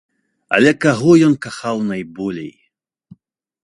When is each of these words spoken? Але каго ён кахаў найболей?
Але 0.57 0.71
каго 0.85 1.11
ён 1.27 1.37
кахаў 1.47 1.77
найболей? 1.93 2.53